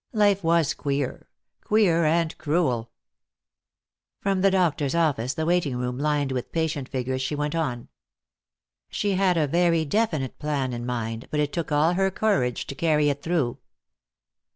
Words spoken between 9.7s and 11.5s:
definite plan in mind, but